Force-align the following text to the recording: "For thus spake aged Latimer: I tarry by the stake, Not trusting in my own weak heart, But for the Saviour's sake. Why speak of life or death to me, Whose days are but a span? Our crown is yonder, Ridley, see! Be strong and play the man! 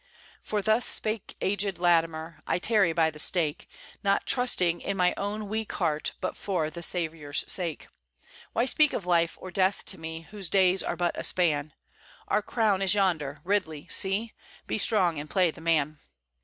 "For 0.41 0.63
thus 0.63 0.83
spake 0.83 1.35
aged 1.41 1.77
Latimer: 1.77 2.41
I 2.47 2.57
tarry 2.57 2.91
by 2.91 3.11
the 3.11 3.19
stake, 3.19 3.69
Not 4.03 4.25
trusting 4.25 4.81
in 4.81 4.97
my 4.97 5.13
own 5.15 5.47
weak 5.47 5.73
heart, 5.73 6.13
But 6.19 6.35
for 6.35 6.71
the 6.71 6.81
Saviour's 6.81 7.43
sake. 7.45 7.87
Why 8.53 8.65
speak 8.65 8.93
of 8.93 9.05
life 9.05 9.37
or 9.39 9.51
death 9.51 9.85
to 9.85 9.99
me, 9.99 10.21
Whose 10.31 10.49
days 10.49 10.81
are 10.81 10.95
but 10.95 11.15
a 11.19 11.23
span? 11.23 11.73
Our 12.27 12.41
crown 12.41 12.81
is 12.81 12.95
yonder, 12.95 13.41
Ridley, 13.43 13.87
see! 13.91 14.33
Be 14.65 14.79
strong 14.79 15.19
and 15.19 15.29
play 15.29 15.51
the 15.51 15.61
man! 15.61 15.99